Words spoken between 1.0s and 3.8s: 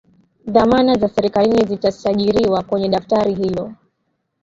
serikali zitasajiriwa kwenye daftari hilo